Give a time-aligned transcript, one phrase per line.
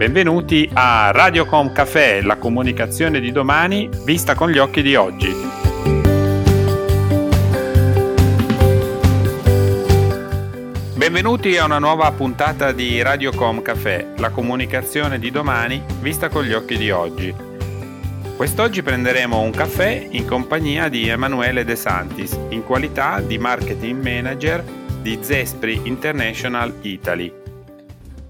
[0.00, 5.30] Benvenuti a Radiocom Café, la comunicazione di domani vista con gli occhi di oggi.
[10.94, 16.54] Benvenuti a una nuova puntata di Radiocom Café, la comunicazione di domani vista con gli
[16.54, 17.34] occhi di oggi.
[18.38, 24.64] Quest'oggi prenderemo un caffè in compagnia di Emanuele De Santis, in qualità di marketing manager
[25.02, 27.39] di Zespri International Italy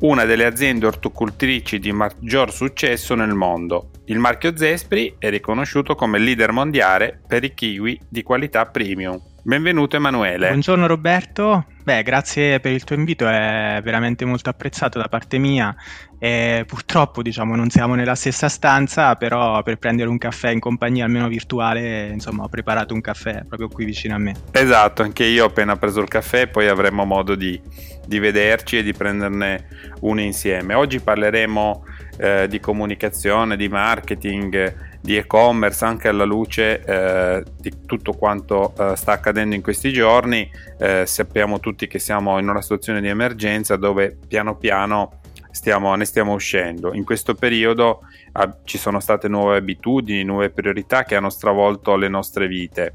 [0.01, 3.91] una delle aziende ortocultrici di maggior successo nel mondo.
[4.07, 9.21] Il marchio Zespri è riconosciuto come leader mondiale per i kiwi di qualità premium.
[9.43, 10.49] Benvenuto Emanuele.
[10.49, 15.75] Buongiorno Roberto, beh grazie per il tuo invito, è veramente molto apprezzato da parte mia.
[16.19, 21.07] E purtroppo diciamo non siamo nella stessa stanza, però per prendere un caffè in compagnia
[21.07, 24.35] almeno virtuale, insomma ho preparato un caffè proprio qui vicino a me.
[24.51, 27.59] Esatto, anche io ho appena preso il caffè, poi avremo modo di,
[28.07, 29.67] di vederci e di prenderne
[30.01, 30.75] uno insieme.
[30.75, 31.85] Oggi parleremo
[32.19, 38.97] eh, di comunicazione, di marketing di e-commerce anche alla luce eh, di tutto quanto eh,
[38.97, 40.49] sta accadendo in questi giorni.
[40.79, 46.05] Eh, sappiamo tutti che siamo in una situazione di emergenza dove piano piano stiamo, ne
[46.05, 46.95] stiamo uscendo.
[46.95, 48.01] In questo periodo
[48.33, 52.93] ah, ci sono state nuove abitudini, nuove priorità che hanno stravolto le nostre vite.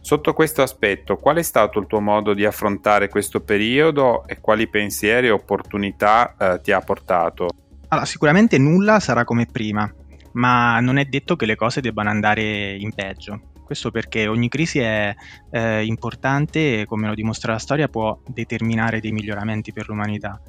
[0.00, 4.68] Sotto questo aspetto, qual è stato il tuo modo di affrontare questo periodo e quali
[4.68, 7.48] pensieri e opportunità eh, ti ha portato?
[7.88, 9.90] Allora, sicuramente nulla sarà come prima,
[10.34, 13.52] ma non è detto che le cose debbano andare in peggio.
[13.64, 15.14] Questo perché ogni crisi è
[15.50, 20.40] eh, importante e, come lo dimostra la storia, può determinare dei miglioramenti per l'umanità.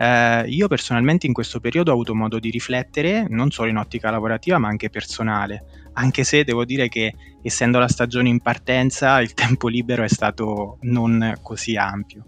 [0.00, 4.12] Eh, io personalmente in questo periodo ho avuto modo di riflettere non solo in ottica
[4.12, 9.34] lavorativa ma anche personale, anche se devo dire che essendo la stagione in partenza il
[9.34, 12.26] tempo libero è stato non così ampio.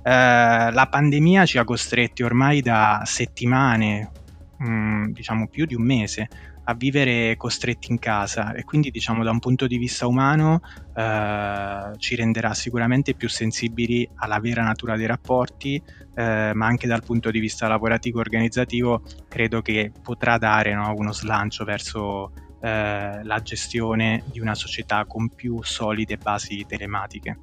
[0.00, 4.10] Eh, la pandemia ci ha costretti ormai da settimane,
[4.58, 6.28] mh, mm, diciamo più di un mese,
[6.64, 10.60] a vivere costretti in casa e quindi diciamo da un punto di vista umano
[10.94, 15.82] eh, ci renderà sicuramente più sensibili alla vera natura dei rapporti,
[16.14, 21.12] eh, ma anche dal punto di vista lavorativo organizzativo credo che potrà dare no, uno
[21.12, 27.38] slancio verso eh, la gestione di una società con più solide basi telematiche.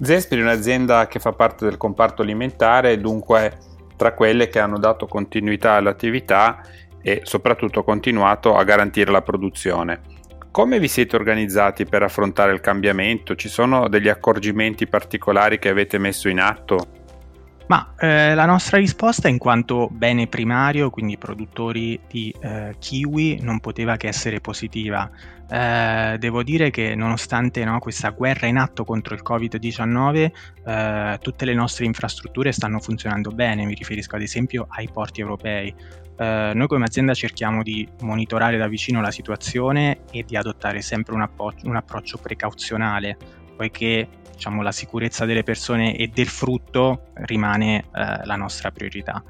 [0.00, 3.58] Zespri è un'azienda che fa parte del comparto alimentare dunque
[3.96, 6.60] tra quelle che hanno dato continuità all'attività
[7.00, 10.00] e soprattutto continuato a garantire la produzione.
[10.50, 13.34] Come vi siete organizzati per affrontare il cambiamento?
[13.34, 17.05] Ci sono degli accorgimenti particolari che avete messo in atto?
[17.68, 23.58] Ma eh, la nostra risposta in quanto bene primario, quindi produttori di eh, kiwi, non
[23.58, 25.10] poteva che essere positiva.
[25.48, 30.30] Eh, devo dire che nonostante no, questa guerra in atto contro il Covid-19,
[30.64, 35.74] eh, tutte le nostre infrastrutture stanno funzionando bene, mi riferisco ad esempio ai porti europei.
[36.18, 41.14] Eh, noi come azienda cerchiamo di monitorare da vicino la situazione e di adottare sempre
[41.14, 43.16] un, appo- un approccio precauzionale,
[43.56, 49.24] poiché diciamo, la sicurezza delle persone e del frutto rimane eh, la nostra priorità.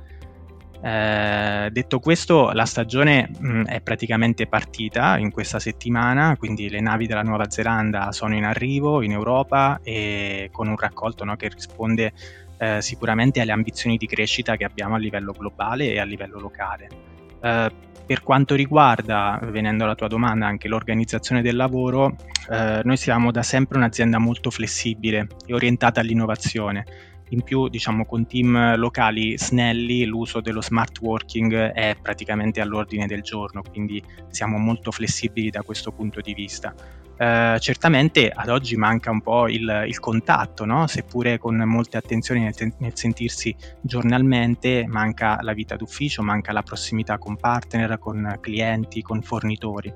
[0.82, 7.06] Eh, detto questo, la stagione mh, è praticamente partita in questa settimana, quindi le navi
[7.06, 12.12] della Nuova Zelanda sono in arrivo in Europa e con un raccolto no, che risponde
[12.58, 17.14] eh, sicuramente alle ambizioni di crescita che abbiamo a livello globale e a livello locale.
[17.46, 17.70] Eh,
[18.06, 22.14] per quanto riguarda, venendo alla tua domanda, anche l'organizzazione del lavoro,
[22.48, 26.84] eh, noi siamo da sempre un'azienda molto flessibile e orientata all'innovazione.
[27.30, 33.22] In più, diciamo, con team locali snelli, l'uso dello smart working è praticamente all'ordine del
[33.22, 36.72] giorno, quindi siamo molto flessibili da questo punto di vista.
[37.18, 40.86] Eh, certamente ad oggi manca un po' il, il contatto, no?
[40.86, 47.16] seppure con molte attenzioni nel, nel, sentirsi giornalmente, manca la vita d'ufficio, manca la prossimità
[47.18, 49.92] con partner, con clienti, con fornitori.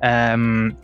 [0.00, 0.76] Um,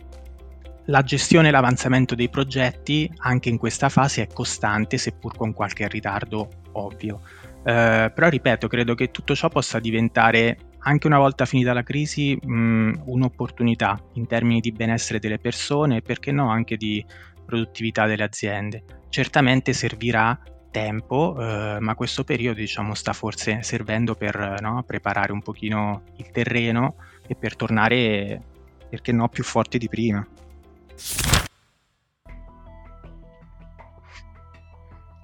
[0.87, 5.87] la gestione e l'avanzamento dei progetti anche in questa fase è costante, seppur con qualche
[5.87, 7.21] ritardo ovvio.
[7.59, 12.37] Uh, però ripeto, credo che tutto ciò possa diventare anche una volta finita la crisi
[12.39, 17.03] mh, un'opportunità in termini di benessere delle persone e perché no anche di
[17.45, 18.83] produttività delle aziende.
[19.09, 20.37] Certamente servirà
[20.71, 26.29] tempo, eh, ma questo periodo diciamo, sta forse servendo per no, preparare un pochino il
[26.31, 26.95] terreno
[27.27, 28.41] e per tornare,
[28.89, 30.25] perché no, più forti di prima.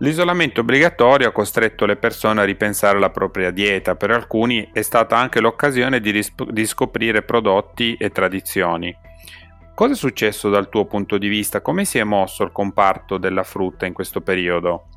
[0.01, 5.15] L'isolamento obbligatorio ha costretto le persone a ripensare la propria dieta, per alcuni è stata
[5.15, 8.91] anche l'occasione di, risp- di scoprire prodotti e tradizioni.
[9.75, 11.61] Cosa è successo dal tuo punto di vista?
[11.61, 14.87] Come si è mosso il comparto della frutta in questo periodo?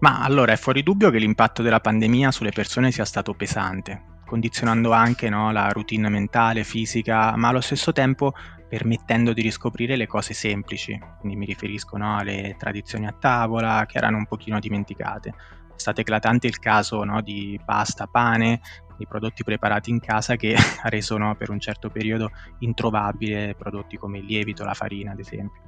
[0.00, 4.92] Ma allora è fuori dubbio che l'impatto della pandemia sulle persone sia stato pesante, condizionando
[4.92, 8.34] anche no, la routine mentale, fisica, ma allo stesso tempo
[8.68, 10.98] permettendo di riscoprire le cose semplici.
[11.20, 15.28] Quindi mi riferisco no, alle tradizioni a tavola che erano un pochino dimenticate.
[15.28, 18.60] È stato eclatante il caso no, di pasta, pane,
[18.96, 22.30] di prodotti preparati in casa che ha reso per un certo periodo
[22.60, 25.62] introvabile prodotti come il lievito, la farina, ad esempio.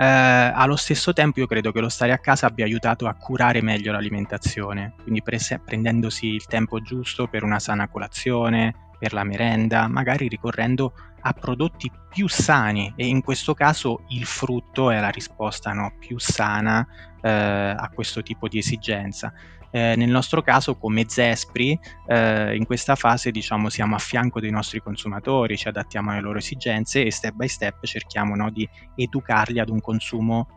[0.00, 3.60] Eh, allo stesso tempo io credo che lo stare a casa abbia aiutato a curare
[3.62, 10.28] meglio l'alimentazione, quindi prendendosi il tempo giusto per una sana colazione, per la merenda, magari
[10.28, 15.94] ricorrendo a prodotti più sani e in questo caso il frutto è la risposta no,
[15.98, 16.86] più sana
[17.20, 19.32] eh, a questo tipo di esigenza.
[19.70, 24.50] Eh, nel nostro caso come Zespri eh, in questa fase diciamo siamo a fianco dei
[24.50, 28.66] nostri consumatori, ci adattiamo alle loro esigenze e step by step cerchiamo no, di
[28.96, 30.48] educarli ad un consumo,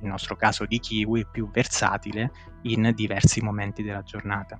[0.00, 2.30] nel nostro caso di kiwi, più versatile
[2.62, 4.58] in diversi momenti della giornata.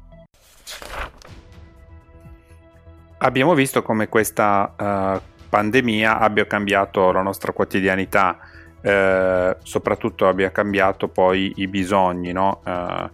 [3.18, 8.38] Abbiamo visto come questa uh, pandemia abbia cambiato la nostra quotidianità,
[8.82, 12.60] uh, soprattutto abbia cambiato poi i bisogni, no?
[12.64, 13.08] uh,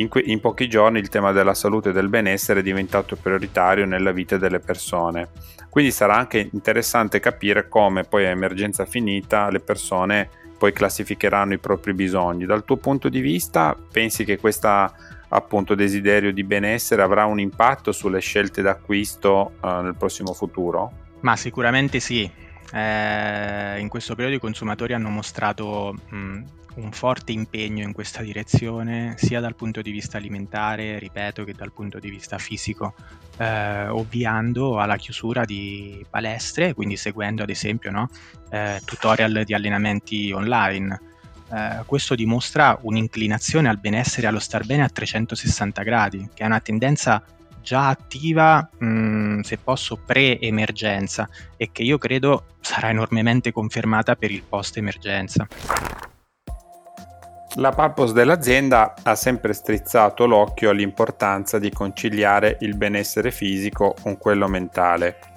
[0.00, 3.86] in, que- in, pochi giorni il tema della salute e del benessere è diventato prioritario
[3.86, 5.28] nella vita delle persone.
[5.70, 10.28] Quindi sarà anche interessante capire come poi a emergenza finita le persone
[10.58, 12.46] poi classificheranno i propri bisogni.
[12.46, 14.90] Dal tuo punto di vista, pensi che questo
[15.28, 21.04] appunto desiderio di benessere avrà un impatto sulle scelte d'acquisto uh, nel prossimo futuro?
[21.20, 22.30] Ma sicuramente sì.
[22.72, 26.42] Eh, in questo periodo i consumatori hanno mostrato mh,
[26.76, 31.72] un forte impegno in questa direzione, sia dal punto di vista alimentare, ripeto, che dal
[31.72, 32.94] punto di vista fisico,
[33.38, 38.08] eh, ovviando alla chiusura di palestre, quindi seguendo ad esempio no,
[38.50, 41.14] eh, tutorial di allenamenti online.
[41.52, 46.46] Eh, questo dimostra un'inclinazione al benessere e allo star bene a 360 gradi, che è
[46.46, 47.22] una tendenza
[47.62, 54.30] già attiva, mh, mm, se posso, pre-emergenza e che io credo sarà enormemente confermata per
[54.30, 55.46] il post-emergenza.
[57.58, 64.46] La purpose dell'azienda ha sempre strizzato l'occhio all'importanza di conciliare il benessere fisico con quello
[64.46, 65.35] mentale.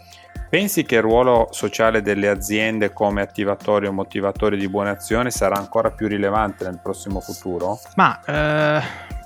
[0.50, 5.56] Pensi che il ruolo sociale delle aziende come attivatori o motivatori di buone azioni sarà
[5.58, 7.80] ancora più rilevante nel prossimo futuro?
[7.98, 8.82] Ma eh,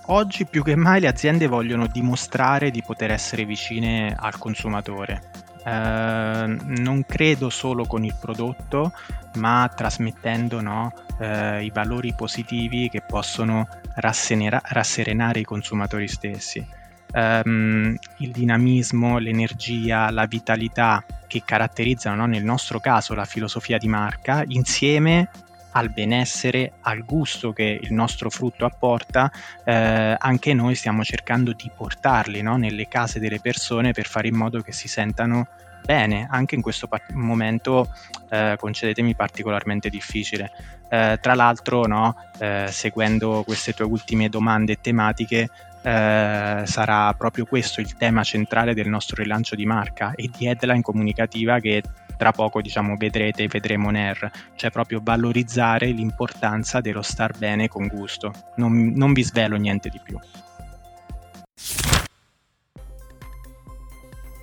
[0.07, 5.21] oggi più che mai le aziende vogliono dimostrare di poter essere vicine al consumatore.
[5.63, 8.91] Eh, non credo solo con il prodotto,
[9.35, 10.91] ma trasmettendo no,
[11.21, 13.65] eh, i valori positivi che possono
[13.95, 16.81] rasserenare i consumatori stessi.
[17.15, 23.87] Um, il dinamismo, l'energia, la vitalità che caratterizzano no, nel nostro caso la filosofia di
[23.87, 25.29] marca, insieme
[25.73, 29.31] al benessere, al gusto che il nostro frutto apporta,
[29.63, 34.35] eh, anche noi stiamo cercando di portarli no, nelle case delle persone per fare in
[34.35, 35.47] modo che si sentano
[35.83, 37.91] bene, anche in questo pa- momento,
[38.29, 40.51] eh, concedetemi, particolarmente difficile.
[40.89, 45.49] Eh, tra l'altro, no, eh, seguendo queste tue ultime domande tematiche,
[45.83, 50.81] eh, sarà proprio questo il tema centrale del nostro rilancio di marca e di headline
[50.81, 51.83] comunicativa che
[52.17, 58.31] tra poco diciamo vedrete vedremo NER cioè proprio valorizzare l'importanza dello star bene con gusto.
[58.55, 60.17] Non, non vi svelo niente di più.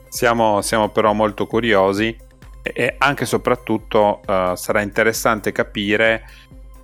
[0.09, 2.15] Siamo, siamo però molto curiosi
[2.63, 6.25] e anche e soprattutto uh, sarà interessante capire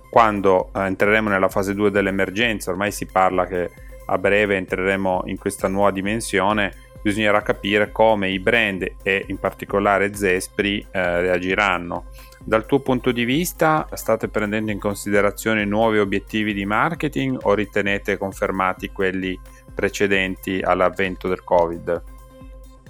[0.09, 3.69] quando uh, entreremo nella fase 2 dell'emergenza, ormai si parla che
[4.07, 10.13] a breve entreremo in questa nuova dimensione, bisognerà capire come i brand e in particolare
[10.13, 12.05] Zespri uh, reagiranno.
[12.43, 18.17] Dal tuo punto di vista state prendendo in considerazione nuovi obiettivi di marketing o ritenete
[18.17, 19.39] confermati quelli
[19.73, 22.03] precedenti all'avvento del Covid?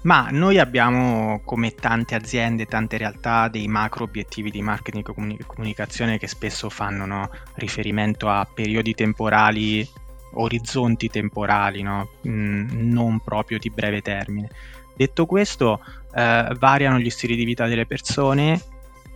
[0.03, 5.03] Ma noi abbiamo, come tante aziende, tante realtà, dei macro obiettivi di marketing
[5.37, 9.85] e comunicazione che spesso fanno no, riferimento a periodi temporali,
[10.33, 12.09] orizzonti temporali, no?
[12.27, 14.49] mm, non proprio di breve termine.
[14.95, 15.79] Detto questo,
[16.13, 18.59] eh, variano gli stili di vita delle persone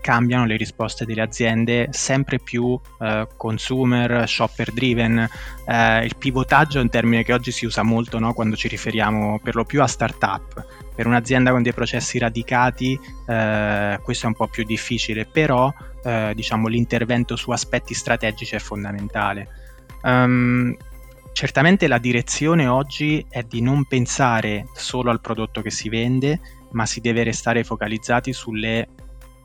[0.01, 5.29] cambiano le risposte delle aziende sempre più eh, consumer, shopper driven.
[5.65, 8.33] Eh, il pivotaggio è un termine che oggi si usa molto no?
[8.33, 10.65] quando ci riferiamo per lo più a startup.
[10.93, 15.71] Per un'azienda con dei processi radicati eh, questo è un po' più difficile, però
[16.03, 19.47] eh, diciamo, l'intervento su aspetti strategici è fondamentale.
[20.03, 20.75] Um,
[21.33, 26.39] certamente la direzione oggi è di non pensare solo al prodotto che si vende,
[26.71, 28.87] ma si deve restare focalizzati sulle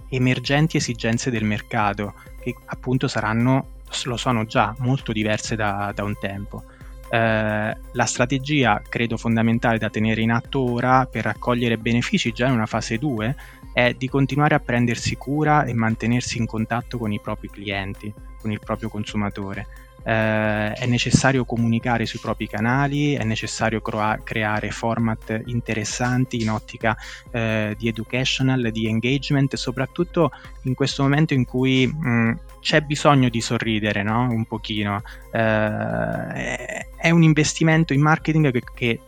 [0.09, 6.17] emergenti esigenze del mercato, che appunto saranno, lo sono già, molto diverse da, da un
[6.19, 6.65] tempo.
[7.09, 12.55] Eh, la strategia, credo fondamentale da tenere in atto ora per raccogliere benefici già in
[12.55, 13.37] una fase 2
[13.73, 18.51] è di continuare a prendersi cura e mantenersi in contatto con i propri clienti, con
[18.51, 25.43] il proprio consumatore eh, è necessario comunicare sui propri canali, è necessario cro- creare format
[25.47, 26.97] interessanti in ottica
[27.33, 30.31] eh, di educational, di engagement, soprattutto
[30.63, 34.29] in questo momento in cui mh, c'è bisogno di sorridere no?
[34.31, 35.03] un pochino.
[35.33, 39.01] Eh, è un investimento in marketing che, che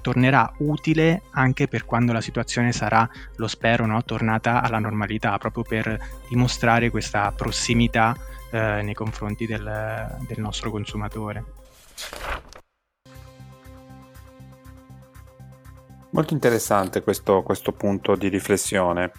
[0.00, 5.62] tornerà utile anche per quando la situazione sarà, lo spero, no, tornata alla normalità, proprio
[5.62, 8.16] per dimostrare questa prossimità
[8.50, 11.44] eh, nei confronti del, del nostro consumatore.
[16.12, 19.12] Molto interessante questo, questo punto di riflessione.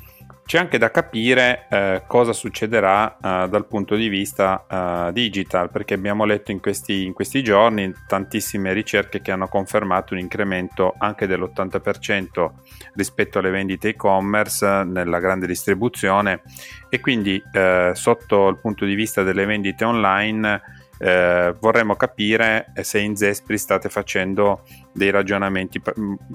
[0.44, 5.94] C'è anche da capire eh, cosa succederà eh, dal punto di vista eh, digital, perché
[5.94, 11.26] abbiamo letto in questi, in questi, giorni tantissime ricerche che hanno confermato un incremento anche
[11.26, 12.50] dell'80%
[12.96, 16.42] rispetto alle vendite e-commerce nella grande distribuzione.
[16.90, 20.62] E quindi eh, sotto il punto di vista delle vendite online
[21.02, 24.62] eh, vorremmo capire se in Zespri state facendo
[24.94, 25.82] dei ragionamenti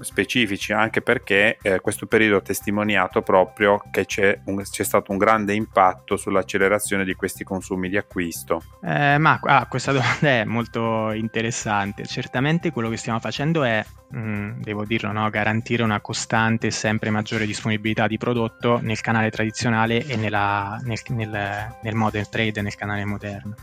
[0.01, 5.19] specifici, anche perché eh, questo periodo ha testimoniato proprio che c'è, un, c'è, stato un
[5.19, 8.63] grande impatto sull'accelerazione di questi consumi di acquisto.
[8.83, 12.05] Eh, ma ah, questa domanda è molto interessante.
[12.05, 16.73] Certamente quello che stiamo facendo è, mh, mm, devo dirlo, no, garantire una costante e
[16.73, 22.63] sempre maggiore disponibilità di prodotto nel canale tradizionale e nella, nel, nel, nel modern trade,
[22.63, 23.55] nel canale moderno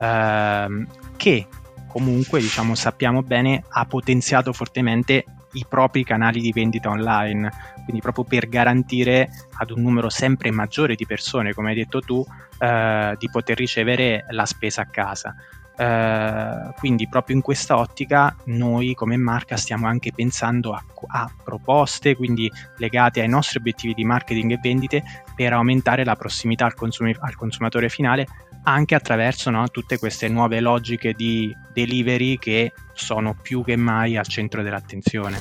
[0.00, 1.46] ehm, che
[1.86, 7.50] comunque diciamo sappiamo bene ha potenziato fortemente i propri canali di vendita online,
[7.84, 12.24] quindi proprio per garantire ad un numero sempre maggiore di persone, come hai detto tu,
[12.58, 15.34] eh, di poter ricevere la spesa a casa.
[15.80, 22.14] Uh, quindi proprio in questa ottica noi come marca stiamo anche pensando a, a, proposte
[22.16, 25.02] quindi legate ai nostri obiettivi di marketing e vendite
[25.34, 28.26] per aumentare la prossimità al, consum- al consumatore finale
[28.64, 34.26] anche attraverso no, tutte queste nuove logiche di delivery che sono più che mai al
[34.26, 35.38] centro dell'attenzione.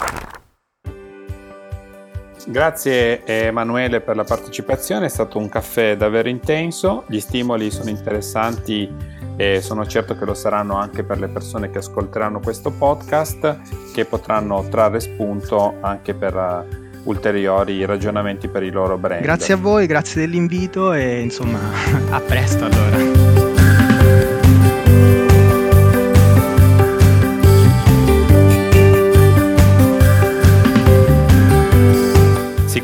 [2.48, 8.92] Grazie Emanuele per la partecipazione, è stato un caffè davvero intenso, gli stimoli sono interessanti
[9.36, 14.06] e sono certo che lo saranno anche per le persone che ascolteranno questo podcast, che
[14.06, 19.22] potranno trarre spunto anche per ulteriori ragionamenti per i loro brand.
[19.22, 21.60] Grazie a voi, grazie dell'invito e insomma
[22.12, 23.29] a presto allora.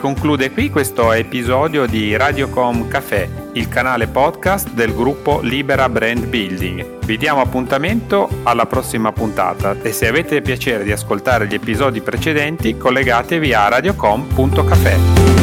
[0.06, 7.00] Conclude qui questo episodio di Radiocom Café, il canale podcast del gruppo Libera Brand Building.
[7.04, 12.78] Vi diamo appuntamento alla prossima puntata e se avete piacere di ascoltare gli episodi precedenti
[12.78, 15.35] collegatevi a radiocom.café.